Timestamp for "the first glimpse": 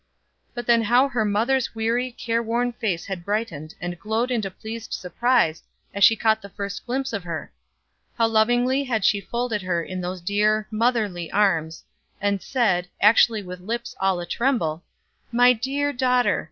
6.41-7.13